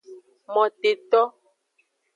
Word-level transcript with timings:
Moteto. 0.55 1.21